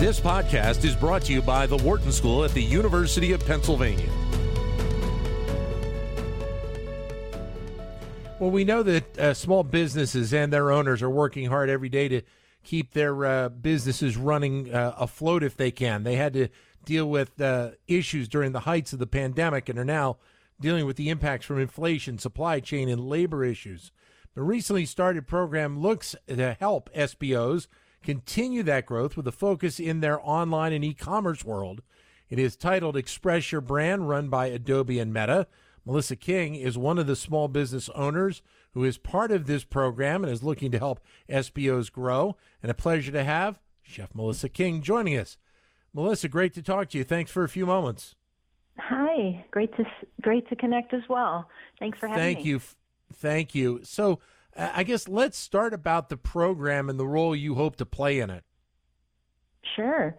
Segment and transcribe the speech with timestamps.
[0.00, 4.08] This podcast is brought to you by the Wharton School at the University of Pennsylvania.
[8.38, 12.08] Well, we know that uh, small businesses and their owners are working hard every day
[12.08, 12.22] to
[12.64, 16.02] keep their uh, businesses running uh, afloat if they can.
[16.02, 16.48] They had to
[16.86, 20.16] deal with uh, issues during the heights of the pandemic and are now
[20.58, 23.92] dealing with the impacts from inflation, supply chain, and labor issues.
[24.34, 27.66] The recently started program looks to help SBOs
[28.02, 31.82] continue that growth with a focus in their online and e-commerce world.
[32.28, 35.46] It is titled Express Your Brand, run by Adobe and Meta.
[35.84, 40.22] Melissa King is one of the small business owners who is part of this program
[40.22, 42.36] and is looking to help SBOs grow.
[42.62, 45.36] And a pleasure to have Chef Melissa King joining us.
[45.92, 47.04] Melissa, great to talk to you.
[47.04, 48.14] Thanks for a few moments.
[48.78, 49.84] Hi, great to
[50.22, 51.48] great to connect as well.
[51.78, 52.44] Thanks for having Thank me.
[52.44, 52.60] Thank you.
[53.12, 53.80] Thank you.
[53.82, 54.20] So,
[54.56, 58.30] I guess let's start about the program and the role you hope to play in
[58.30, 58.44] it.
[59.76, 60.16] Sure.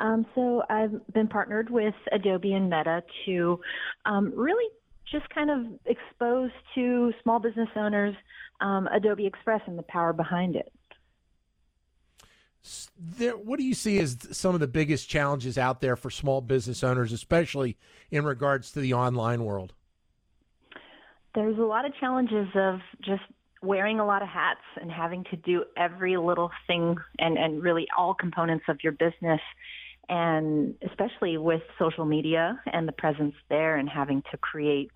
[0.00, 3.60] Um, so I've been partnered with Adobe and Meta to
[4.04, 4.70] um, really
[5.10, 8.14] just kind of expose to small business owners
[8.60, 10.72] um, Adobe Express and the power behind it.
[12.98, 16.40] There, what do you see as some of the biggest challenges out there for small
[16.40, 17.76] business owners, especially
[18.10, 19.72] in regards to the online world?
[21.34, 23.22] There's a lot of challenges of just
[23.66, 27.86] wearing a lot of hats and having to do every little thing and, and really
[27.96, 29.40] all components of your business.
[30.08, 34.92] And especially with social media and the presence there and having to create,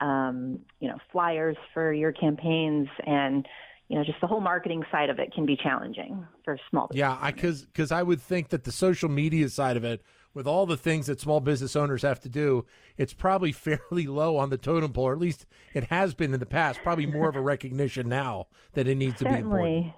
[0.00, 3.46] um, you know, flyers for your campaigns and,
[3.88, 6.98] you know, just the whole marketing side of it can be challenging for small business.
[6.98, 10.02] Yeah, because because I would think that the social media side of it
[10.34, 12.64] with all the things that small business owners have to do,
[12.96, 16.40] it's probably fairly low on the totem pole, or at least it has been in
[16.40, 16.80] the past.
[16.82, 19.38] Probably more of a recognition now that it needs Certainly.
[19.38, 19.94] to be important.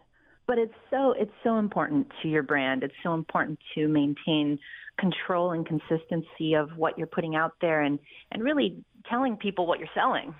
[0.46, 2.82] But it's so it's so important to your brand.
[2.82, 4.58] It's so important to maintain
[4.98, 7.98] control and consistency of what you're putting out there, and
[8.32, 10.34] and really telling people what you're selling.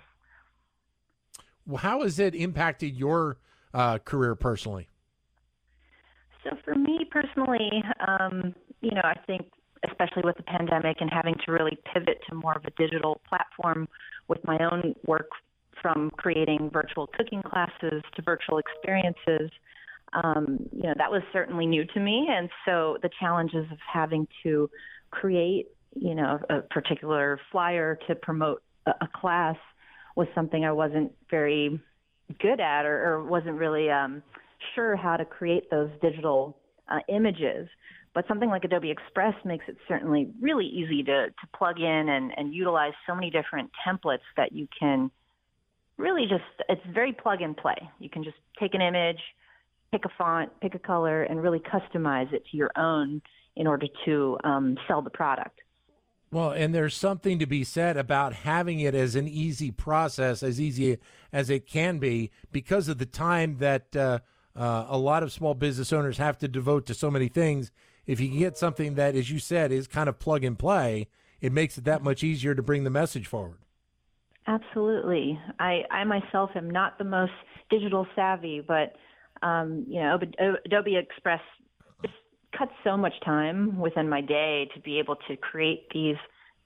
[1.67, 3.39] Well, how has it impacted your
[3.73, 4.89] uh, career personally?
[6.45, 7.71] So for me personally,
[8.07, 9.47] um, you know, I think
[9.89, 13.89] especially with the pandemic and having to really pivot to more of a digital platform
[14.29, 15.29] with my own work
[15.81, 19.51] from creating virtual cooking classes to virtual experiences,
[20.13, 22.29] um, you know, that was certainly new to me.
[22.31, 24.71] And so the challenges of having to
[25.11, 29.57] create, you know, a particular flyer to promote a, a class
[30.15, 31.81] was something I wasn't very
[32.41, 34.23] good at or, or wasn't really um,
[34.75, 36.57] sure how to create those digital
[36.91, 37.69] uh, images.
[38.15, 42.33] But something like Adobe Express makes it certainly really easy to, to plug in and,
[42.37, 45.11] and utilize so many different templates that you can
[45.97, 47.77] really just, it's very plug and play.
[47.99, 49.21] You can just take an image,
[49.93, 53.23] pick a font, pick a color, and really customize it to your own
[53.57, 55.61] in order to um, sell the product.
[56.31, 60.59] Well, and there's something to be said about having it as an easy process, as
[60.59, 60.97] easy
[61.31, 64.21] as it can be, because of the time that uh,
[64.57, 67.71] uh, a lot of small business owners have to devote to so many things.
[68.07, 71.09] If you get something that, as you said, is kind of plug and play,
[71.41, 73.59] it makes it that much easier to bring the message forward.
[74.47, 75.39] Absolutely.
[75.61, 77.33] I, I myself am not the most
[77.71, 78.95] digital savvy, but
[79.47, 80.19] um, you know,
[80.65, 81.41] Adobe Express
[82.57, 86.17] cuts so much time within my day to be able to create these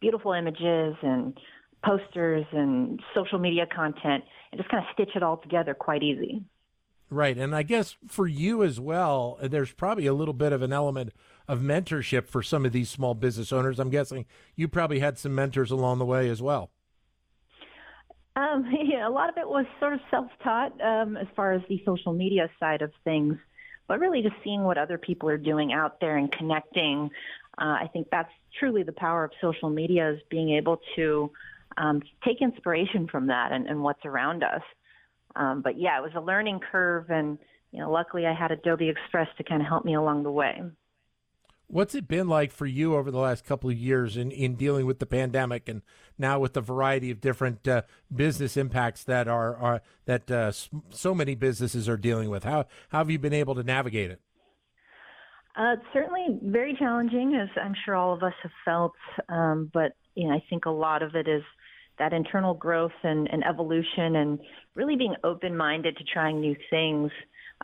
[0.01, 1.39] beautiful images and
[1.85, 6.43] posters and social media content and just kind of stitch it all together quite easy.
[7.09, 7.39] Right.
[7.39, 11.13] And I guess for you as well, there's probably a little bit of an element
[11.47, 13.79] of mentorship for some of these small business owners.
[13.79, 16.71] I'm guessing you probably had some mentors along the way as well.
[18.35, 21.81] Um, yeah, a lot of it was sort of self-taught um, as far as the
[21.85, 23.37] social media side of things,
[23.87, 27.11] but really just seeing what other people are doing out there and connecting.
[27.57, 31.31] Uh, I think that's truly the power of social media is being able to
[31.77, 34.63] um, take inspiration from that and, and what's around us.
[35.37, 37.39] Um, but yeah, it was a learning curve, and
[37.73, 40.63] you know, luckily I had Adobe Express to kind of help me along the way.
[41.69, 44.87] What's it been like for you over the last couple of years in, in dealing
[44.87, 45.83] with the pandemic and
[46.17, 47.83] now with the variety of different uh,
[48.15, 50.53] business impacts that are, are that uh,
[50.91, 52.45] so many businesses are dealing with?
[52.45, 54.21] How, how have you been able to navigate it?
[55.57, 58.93] Uh, certainly very challenging, as I'm sure all of us have felt.
[59.29, 61.43] Um, but you know, I think a lot of it is
[61.99, 64.39] that internal growth and, and evolution, and
[64.75, 67.11] really being open-minded to trying new things.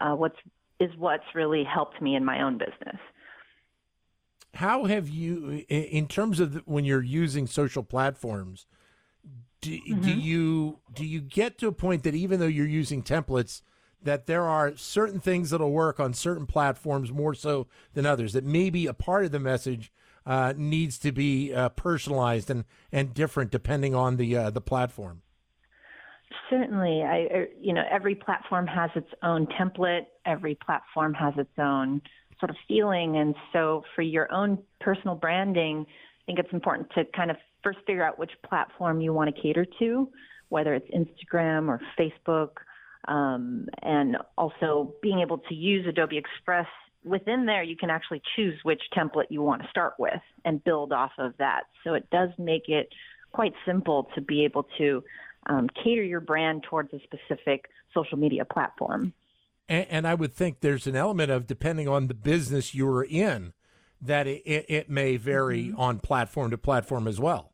[0.00, 0.36] Uh, what's
[0.80, 2.98] is what's really helped me in my own business
[4.54, 8.66] how have you in terms of when you're using social platforms
[9.60, 10.00] do, mm-hmm.
[10.00, 13.62] do you do you get to a point that even though you're using templates
[14.04, 18.32] that there are certain things that'll work on certain platforms more so than others.
[18.32, 19.92] That maybe a part of the message
[20.26, 25.22] uh, needs to be uh, personalized and, and different depending on the uh, the platform.
[26.50, 30.06] Certainly, I you know every platform has its own template.
[30.26, 32.02] Every platform has its own
[32.38, 37.04] sort of feeling, and so for your own personal branding, I think it's important to
[37.16, 40.08] kind of first figure out which platform you want to cater to,
[40.48, 42.50] whether it's Instagram or Facebook,
[43.08, 46.66] um, and also being able to use Adobe Express
[47.04, 50.92] within there, you can actually choose which template you want to start with and build
[50.92, 51.64] off of that.
[51.84, 52.88] So it does make it
[53.32, 55.02] quite simple to be able to
[55.46, 59.12] um, cater your brand towards a specific social media platform.
[59.68, 63.52] And, and, I would think there's an element of depending on the business you're in,
[64.00, 65.80] that it, it may vary mm-hmm.
[65.80, 67.52] on platform to platform as well.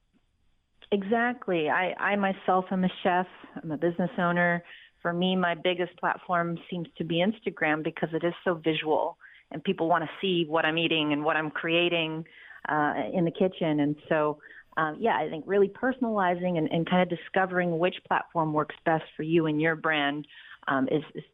[0.90, 1.68] Exactly.
[1.68, 3.26] I, I myself am a chef,
[3.62, 4.62] I'm a business owner.
[5.02, 9.16] For me, my biggest platform seems to be Instagram because it is so visual
[9.50, 12.24] and people want to see what I'm eating and what I'm creating
[12.68, 13.80] uh, in the kitchen.
[13.80, 14.38] And so,
[14.76, 19.04] um, yeah, I think really personalizing and, and, kind of discovering which platform works best
[19.16, 20.26] for you and your brand
[20.68, 21.24] um, is, is,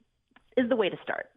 [0.56, 1.30] is the way to start.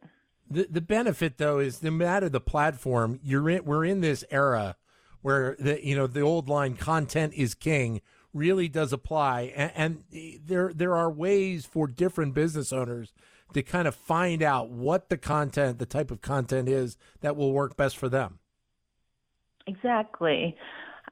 [0.50, 4.78] The the benefit though is no matter the platform, you're in, we're in this era
[5.22, 8.02] where the you know the old line content is king
[8.34, 10.04] really does apply and, and
[10.46, 13.14] there there are ways for different business owners
[13.54, 17.54] to kind of find out what the content, the type of content is that will
[17.54, 18.40] work best for them.
[19.68, 20.56] Exactly.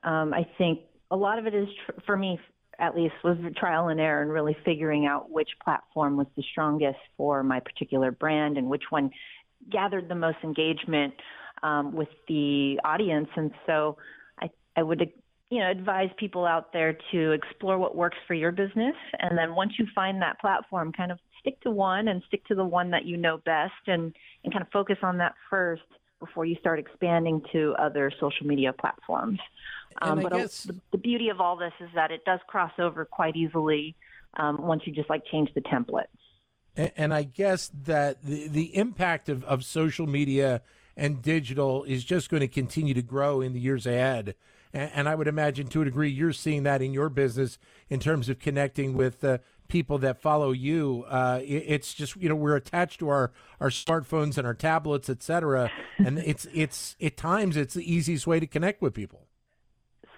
[0.03, 2.39] Um, I think a lot of it is, tr- for me
[2.79, 6.99] at least, was trial and error and really figuring out which platform was the strongest
[7.17, 9.11] for my particular brand and which one
[9.71, 11.13] gathered the most engagement
[11.63, 13.29] um, with the audience.
[13.35, 13.97] And so
[14.41, 15.01] I, I would
[15.49, 19.53] you know advise people out there to explore what works for your business and then
[19.55, 22.89] once you find that platform kind of stick to one and stick to the one
[22.91, 25.83] that you know best and, and kind of focus on that first
[26.19, 29.39] before you start expanding to other social media platforms.
[30.01, 30.63] Um, but guess...
[30.63, 33.95] the, the, beauty of all this is that it does cross over quite easily
[34.37, 36.07] um, once you just like change the template.
[36.75, 40.61] And, and I guess that the, the impact of, of social media
[40.97, 44.35] and digital is just going to continue to grow in the years ahead.
[44.73, 47.57] And, and I would imagine to a degree you're seeing that in your business
[47.89, 49.37] in terms of connecting with uh,
[49.67, 51.05] people that follow you.
[51.07, 55.09] Uh, it, it's just you know we're attached to our our smartphones and our tablets,
[55.09, 55.71] etc.
[55.97, 59.27] and it's it's at times it's the easiest way to connect with people.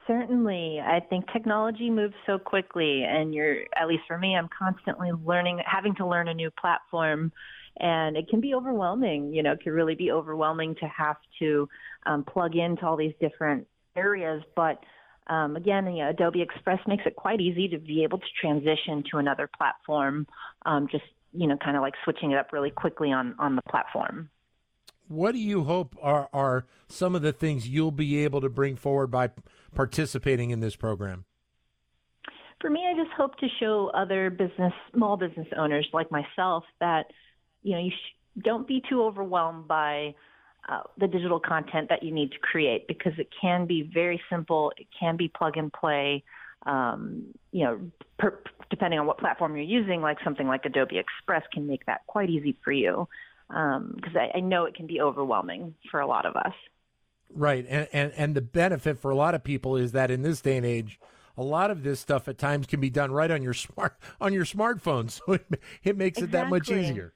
[0.06, 5.12] Certainly, I think technology moves so quickly, and you're at least for me, I'm constantly
[5.12, 7.32] learning, having to learn a new platform.
[7.80, 11.70] And it can be overwhelming, you know, it can really be overwhelming to have to
[12.08, 14.42] um, plug into all these different areas.
[14.56, 14.84] But
[15.28, 19.04] um, again, you know, Adobe Express makes it quite easy to be able to transition
[19.12, 20.28] to another platform.
[20.66, 21.04] Um, just
[21.34, 24.30] you know, kind of like switching it up really quickly on on the platform.
[25.08, 28.76] What do you hope are are some of the things you'll be able to bring
[28.76, 29.32] forward by
[29.76, 31.26] participating in this program?
[32.60, 37.06] For me, I just hope to show other business, small business owners like myself that
[37.64, 40.16] you know you sh- don't be too overwhelmed by
[40.68, 44.74] uh, the digital content that you need to create because it can be very simple.
[44.78, 46.24] It can be plug and play.
[46.66, 47.80] Um, you know,
[48.20, 52.02] per, depending on what platform you're using, like something like Adobe Express can make that
[52.08, 53.08] quite easy for you
[53.48, 56.54] because um, I, I know it can be overwhelming for a lot of us.
[57.34, 60.42] Right, and, and and the benefit for a lot of people is that in this
[60.42, 61.00] day and age,
[61.38, 64.34] a lot of this stuff at times can be done right on your smart on
[64.34, 65.46] your smartphone, so it,
[65.84, 66.40] it makes exactly.
[66.40, 67.14] it that much easier.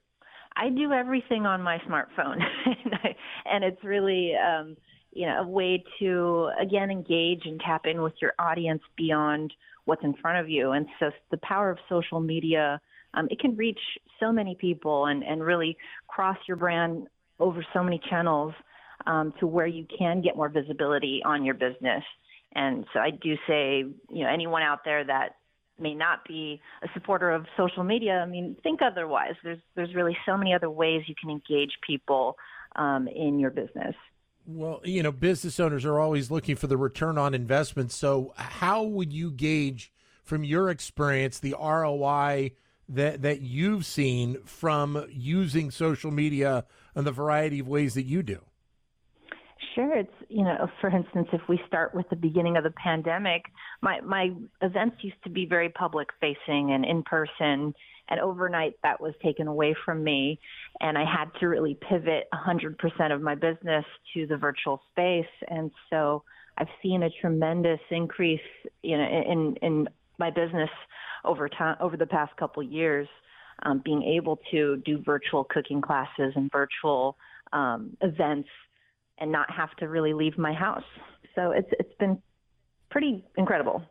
[0.55, 3.15] I do everything on my smartphone, and, I,
[3.45, 4.75] and it's really um,
[5.11, 9.53] you know a way to again engage and tap in with your audience beyond
[9.85, 10.71] what's in front of you.
[10.71, 12.79] And so the power of social media,
[13.13, 13.79] um, it can reach
[14.19, 15.77] so many people and and really
[16.07, 17.07] cross your brand
[17.39, 18.53] over so many channels
[19.07, 22.03] um, to where you can get more visibility on your business.
[22.53, 23.79] And so I do say,
[24.09, 25.35] you know, anyone out there that
[25.81, 29.33] may not be a supporter of social media, I mean, think otherwise.
[29.43, 32.37] There's there's really so many other ways you can engage people
[32.75, 33.95] um, in your business.
[34.45, 37.91] Well, you know, business owners are always looking for the return on investment.
[37.91, 39.91] So, how would you gauge,
[40.23, 42.51] from your experience, the ROI
[42.89, 48.23] that that you've seen from using social media and the variety of ways that you
[48.23, 48.39] do?
[49.75, 49.97] Sure.
[49.97, 53.43] It's, you know, for instance, if we start with the beginning of the pandemic,
[53.81, 57.73] my, my events used to be very public facing and in person.
[58.09, 60.39] And overnight that was taken away from me.
[60.81, 65.25] And I had to really pivot 100% of my business to the virtual space.
[65.47, 66.23] And so
[66.57, 68.41] I've seen a tremendous increase,
[68.83, 69.87] you know, in, in
[70.17, 70.69] my business
[71.23, 73.07] over time, over the past couple years.
[73.63, 77.17] um, being able to do virtual cooking classes and virtual
[77.53, 78.49] um, events
[79.21, 80.83] and not have to really leave my house.
[81.35, 82.21] So it's it's been
[82.89, 83.83] pretty incredible.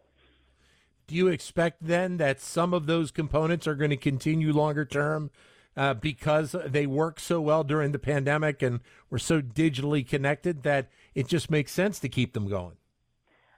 [1.06, 5.30] Do you expect then that some of those components are going to continue longer term
[5.76, 10.88] uh, because they work so well during the pandemic and we're so digitally connected that
[11.14, 12.76] it just makes sense to keep them going?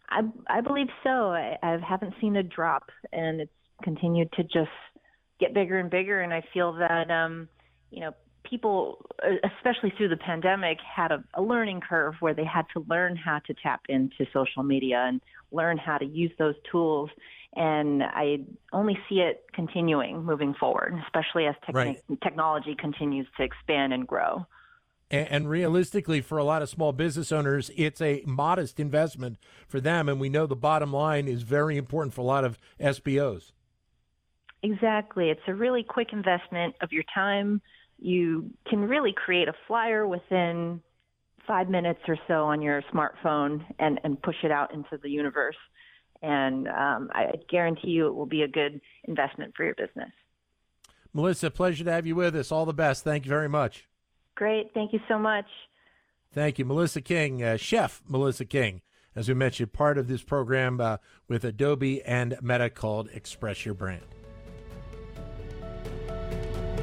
[0.09, 1.33] I, I believe so.
[1.33, 3.53] I, I haven't seen a drop, and it's
[3.83, 4.71] continued to just
[5.41, 6.21] get bigger and bigger.
[6.21, 7.49] And I feel that, um,
[7.91, 8.13] you know,
[8.53, 12.85] people, uh, especially through the pandemic, had a, a learning curve where they had to
[12.87, 17.09] learn how to tap into social media and learn how to use those tools.
[17.57, 18.41] And I
[18.75, 21.99] only see it continuing moving forward, especially as right.
[22.23, 24.47] technology continues to expand and grow.
[25.11, 29.81] And, and realistically, for a lot of small business owners, it's a modest investment for
[29.81, 30.11] them.
[30.11, 33.53] And we know the bottom line is very important for a lot of SBOs.
[34.63, 35.31] Exactly.
[35.31, 37.63] It's a really quick investment of your time.
[38.03, 40.83] You can really create a flyer within
[41.47, 45.57] five minutes or so on your smartphone and, and push it out into the universe.
[46.23, 50.11] And um, I guarantee you it will be a good investment for your business.
[51.13, 52.53] Melissa, pleasure to have you with us.
[52.53, 53.05] All the best.
[53.05, 53.89] Thank you very much.
[54.35, 54.73] Great.
[54.73, 55.47] Thank you so much.
[56.33, 56.65] Thank you.
[56.65, 58.81] Melissa King, uh, Chef Melissa King,
[59.15, 60.97] as we mentioned, part of this program uh,
[61.29, 64.03] with Adobe and Meta called Express Your Brand.